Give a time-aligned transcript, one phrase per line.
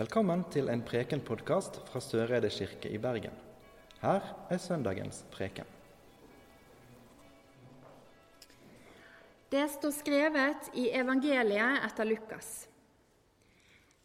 [0.00, 3.34] Velkommen til en prekenpodkast fra Søreide kirke i Bergen.
[4.00, 5.66] Her er søndagens preken.
[9.52, 12.48] Det står skrevet i evangeliet etter Lukas.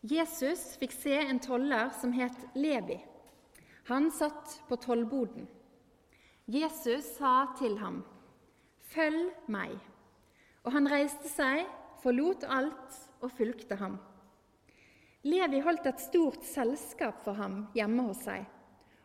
[0.04, 2.98] Jesus fikk se en toller som het Levi.
[3.88, 5.48] Han satt på tollboden.
[6.48, 8.04] Jesus sa til ham,
[8.91, 9.80] 'Følg meg.'
[10.66, 11.64] Og han reiste seg,
[12.04, 13.98] forlot alt og fulgte ham.
[15.26, 18.44] Levi holdt et stort selskap for ham hjemme hos seg,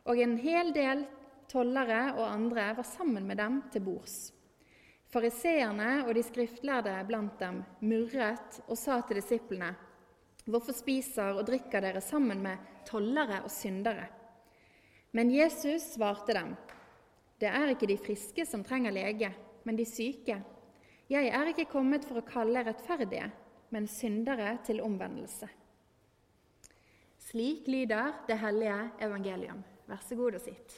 [0.04, 1.06] og en hel del
[1.48, 4.18] tollere og andre var sammen med dem til bords.
[5.10, 9.70] Fariseerne og de skriftlærde blant dem murret og sa til disiplene.:
[10.44, 14.04] Hvorfor spiser og drikker dere sammen med tollere og syndere?
[15.12, 16.52] Men Jesus svarte dem.
[17.40, 19.32] Det er ikke de friske som trenger lege,
[19.64, 20.36] men de syke.
[21.08, 23.30] Jeg er ikke kommet for å kalle rettferdige,
[23.70, 25.48] men syndere til omvendelse.
[27.30, 29.60] Slik lyder det hellige evangelium.
[29.86, 30.72] Vær så god og sitt.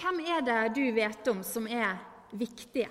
[0.00, 2.00] Hvem er det du vet om som er
[2.32, 2.88] viktige?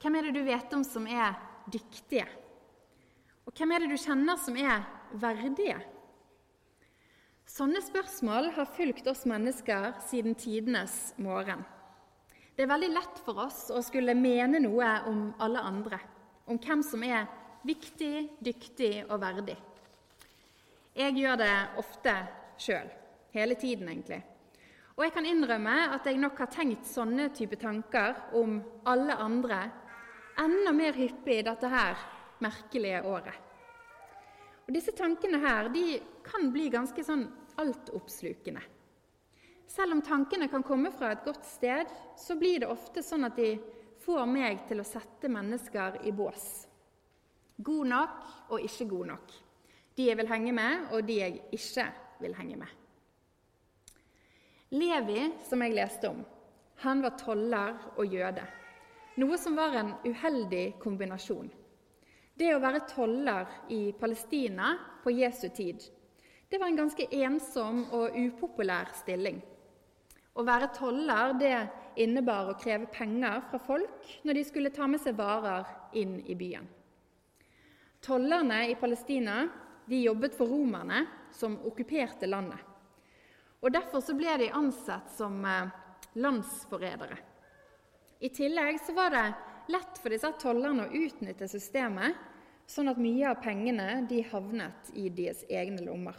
[0.00, 1.36] Hvem er det du vet om som er
[1.68, 2.24] dyktige?
[3.44, 4.80] Og hvem er det du kjenner som er
[5.12, 5.76] verdige?
[7.44, 11.68] Sånne spørsmål har fulgt oss mennesker siden tidenes morgen.
[12.54, 15.98] Det er veldig lett for oss å skulle mene noe om alle andre,
[16.46, 17.26] om hvem som er
[17.66, 19.56] viktig, dyktig og verdig.
[20.94, 22.12] Jeg gjør det ofte
[22.62, 22.92] sjøl,
[23.34, 24.20] hele tiden egentlig.
[24.94, 29.58] Og jeg kan innrømme at jeg nok har tenkt sånne type tanker om alle andre
[30.38, 31.98] enda mer hyppig i dette her
[32.44, 33.40] merkelige året.
[34.64, 37.26] Og Disse tankene her de kan bli ganske sånn
[37.58, 38.62] altoppslukende.
[39.74, 43.34] Selv om tankene kan komme fra et godt sted, så blir det ofte sånn at
[43.34, 43.56] de
[44.04, 46.44] får meg til å sette mennesker i bås.
[47.56, 49.32] God nok og ikke god nok.
[49.94, 51.86] De jeg vil henge med, og de jeg ikke
[52.22, 52.70] vil henge med.
[54.74, 56.20] Levi, som jeg leste om,
[56.82, 58.44] han var toller og jøde.
[59.22, 61.50] Noe som var en uheldig kombinasjon.
[62.34, 65.82] Det å være toller i Palestina på Jesu tid,
[66.50, 69.42] det var en ganske ensom og upopulær stilling.
[70.34, 71.56] Å være toller det
[72.02, 76.34] innebar å kreve penger fra folk når de skulle ta med seg varer inn i
[76.34, 76.66] byen.
[78.04, 79.44] Tollerne i Palestina
[79.86, 82.60] de jobbet for romerne, som okkuperte landet.
[83.64, 85.72] Og Derfor så ble de ansett som eh,
[86.20, 87.16] landsforrædere.
[88.20, 89.24] I tillegg så var det
[89.72, 92.16] lett for disse tollerne å utnytte systemet,
[92.68, 96.16] sånn at mye av pengene de havnet i deres egne lommer.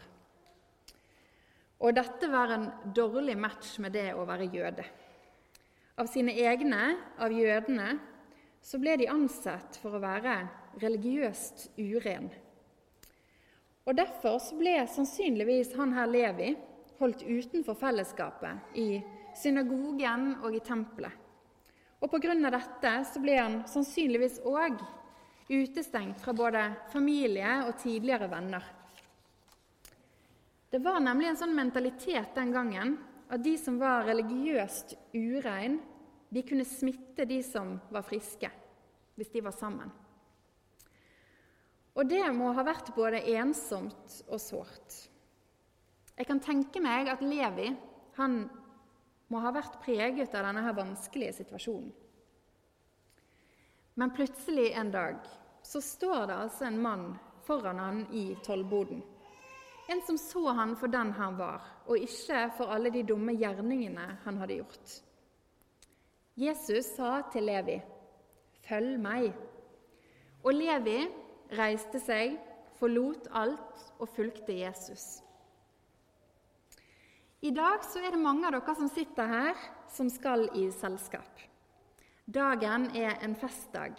[1.84, 4.86] Og dette var en dårlig match med det å være jøde.
[6.00, 7.96] Av sine egne, av jødene,
[8.66, 10.40] så ble de ansett for å være
[10.82, 12.32] religiøst uren.
[13.86, 16.56] Og Derfor så ble sannsynligvis han her Levi
[17.00, 18.88] holdt utenfor fellesskapet i
[19.38, 21.14] synagogen og i tempelet.
[22.02, 22.34] Og Pga.
[22.50, 24.82] dette så ble han sannsynligvis òg
[25.50, 28.66] utestengt fra både familie og tidligere venner.
[30.76, 32.98] Det var nemlig en sånn mentalitet den gangen
[33.32, 35.78] at de som var religiøst urein,
[36.28, 38.50] de kunne smitte de som var friske,
[39.16, 39.94] hvis de var sammen.
[41.96, 45.00] Og det må ha vært både ensomt og sårt.
[46.12, 47.72] Jeg kan tenke meg at Levi
[48.20, 48.38] han
[49.32, 51.90] må ha vært preget av denne her vanskelige situasjonen.
[53.96, 55.24] Men plutselig en dag
[55.64, 57.12] så står det altså en mann
[57.48, 59.06] foran han i tollboden.
[59.88, 64.08] En som så han for den han var, og ikke for alle de dumme gjerningene
[64.24, 64.94] han hadde gjort.
[66.36, 67.82] Jesus sa til Levi,
[68.66, 69.34] 'Følg meg.'
[70.44, 71.08] Og Levi
[71.58, 72.40] reiste seg,
[72.80, 75.22] forlot alt og fulgte Jesus.
[77.42, 79.56] I dag er det mange av dere som sitter her,
[79.94, 81.40] som skal i selskap.
[82.26, 83.94] Dagen er en festdag.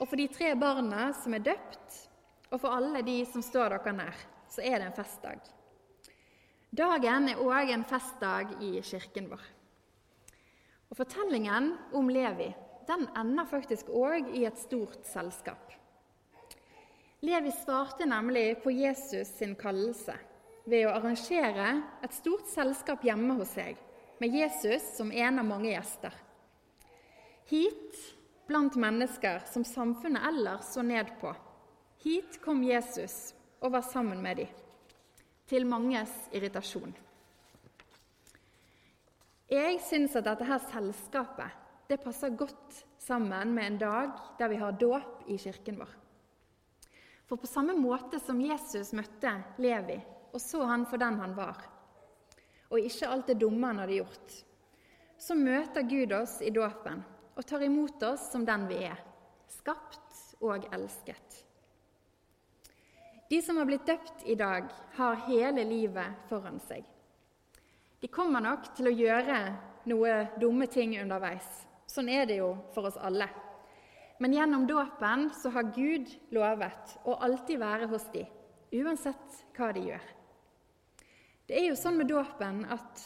[0.00, 2.08] Og for de tre barna som er døpt,
[2.50, 5.40] og for alle de som står dere nær så er det en festdag.
[6.70, 9.42] Dagen er òg en festdag i kirken vår.
[10.90, 12.50] Og Fortellingen om Levi
[12.90, 15.70] den ender faktisk òg i et stort selskap.
[17.22, 20.16] Levi svarte nemlig på Jesus sin kallelse
[20.64, 21.68] ved å arrangere
[22.02, 23.76] et stort selskap hjemme hos seg,
[24.20, 26.14] med Jesus som en av mange gjester.
[27.50, 28.00] Hit
[28.48, 31.32] blant mennesker som samfunnet ellers så ned på.
[32.02, 34.50] Hit kom Jesus og var sammen med dem,
[35.46, 36.92] til manges irritasjon.
[39.50, 41.56] Jeg syns at dette her selskapet
[41.90, 45.90] det passer godt sammen med en dag der vi har dåp i kirken vår.
[47.26, 49.98] For på samme måte som Jesus møtte Levi
[50.30, 51.58] og så han for den han var,
[52.70, 54.34] og ikke alt det dumme han hadde gjort,
[55.18, 57.02] så møter Gud oss i dåpen
[57.34, 58.98] og tar imot oss som den vi er,
[59.50, 61.42] skapt og elsket.
[63.30, 64.66] De som har blitt døpt i dag,
[64.96, 66.82] har hele livet foran seg.
[68.00, 69.36] De kommer nok til å gjøre
[69.90, 71.46] noe dumme ting underveis,
[71.90, 73.26] Sånn er det jo for oss alle.
[74.22, 78.28] Men gjennom dåpen så har Gud lovet å alltid være hos dem,
[78.78, 80.04] uansett hva de gjør.
[81.50, 83.02] Det er jo sånn med dåpen at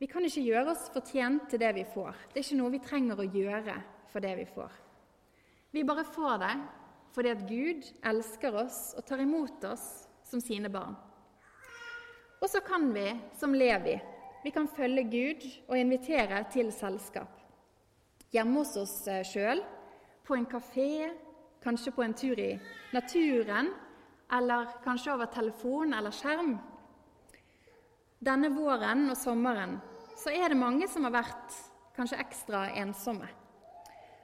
[0.00, 2.12] vi kan ikke gjøre oss fortjent til det vi får.
[2.28, 3.78] Det er ikke noe vi trenger å gjøre
[4.12, 4.76] for det vi får.
[5.72, 6.52] Vi bare får det
[7.14, 10.94] fordi at Gud elsker oss og tar imot oss som sine barn.
[12.40, 13.98] Og så kan vi, som Levi,
[14.44, 17.40] vi kan følge Gud og invitere til selskap
[18.30, 19.62] hjemme hos oss eh, sjøl,
[20.26, 21.10] på en kafé,
[21.62, 22.52] kanskje på en tur i
[22.94, 23.72] naturen,
[24.30, 26.54] eller kanskje over telefon eller skjerm.
[28.20, 29.78] Denne våren og sommeren
[30.20, 31.56] så er det mange som har vært
[31.96, 33.26] kanskje ekstra ensomme.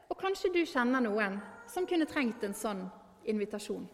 [0.07, 2.85] Og kanskje du kjenner noen som kunne trengt en sånn
[3.27, 3.87] invitasjon.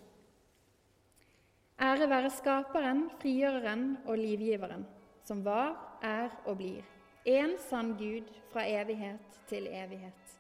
[1.82, 4.84] Ære være Skaperen, Frigjøreren og Livgiveren,
[5.26, 6.82] som var, er og blir
[7.26, 10.36] en sann Gud fra evighet til evighet.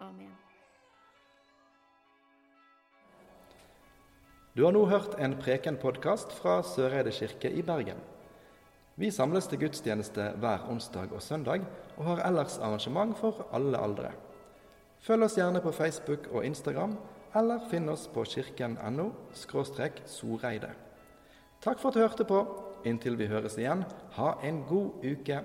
[0.00, 0.32] Amen.
[4.54, 8.00] Du har nå hørt en Preken-podkast fra Søreide kirke i Bergen.
[9.00, 11.64] Vi samles til gudstjeneste hver onsdag og søndag,
[11.96, 14.12] og har ellers arrangement for alle aldre.
[15.02, 16.94] Følg oss gjerne på Facebook og Instagram,
[17.34, 19.08] eller finn oss på kirken.no
[20.06, 20.70] soreide.
[21.62, 22.42] Takk for at du hørte på.
[22.86, 23.84] Inntil vi høres igjen,
[24.14, 25.40] ha en god uke.